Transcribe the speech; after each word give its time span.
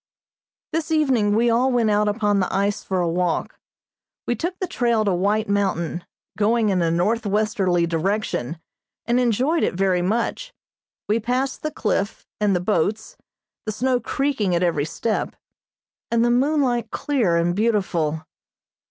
This 0.73 0.89
evening 0.89 1.35
we 1.35 1.51
all 1.51 1.71
went 1.71 1.91
out 1.91 2.07
upon 2.07 2.39
the 2.39 2.51
ice 2.51 2.81
for 2.83 3.01
a 3.01 3.07
walk. 3.07 3.59
We 4.25 4.33
took 4.35 4.57
the 4.57 4.65
trail 4.65 5.05
to 5.05 5.13
White 5.13 5.47
Mountain, 5.47 6.05
going 6.35 6.69
in 6.69 6.81
a 6.81 6.89
northwesterly 6.89 7.85
direction, 7.85 8.57
and 9.05 9.19
enjoyed 9.19 9.61
it 9.61 9.75
very 9.75 10.01
much. 10.01 10.55
We 11.07 11.19
passed 11.19 11.61
the 11.61 11.69
cliff, 11.69 12.25
and 12.39 12.55
the 12.55 12.59
boats, 12.59 13.15
the 13.67 13.71
snow 13.71 13.99
creaking 13.99 14.55
at 14.55 14.63
every 14.63 14.85
step, 14.85 15.35
and 16.09 16.25
the 16.25 16.31
moonlight 16.31 16.89
clear 16.89 17.37
and 17.37 17.55
beautiful. 17.55 18.25